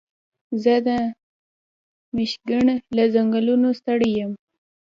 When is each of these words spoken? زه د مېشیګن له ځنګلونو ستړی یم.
زه 0.63 0.75
د 0.85 0.89
مېشیګن 2.15 2.67
له 2.95 3.03
ځنګلونو 3.13 3.67
ستړی 3.79 4.09
یم. 4.19 4.31